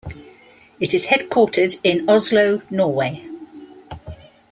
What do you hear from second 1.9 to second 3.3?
Oslo, Norway.